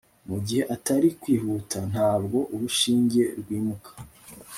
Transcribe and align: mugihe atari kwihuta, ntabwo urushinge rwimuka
mugihe 0.29 0.63
atari 0.75 1.07
kwihuta, 1.19 1.77
ntabwo 1.91 2.37
urushinge 2.53 3.21
rwimuka 3.39 3.91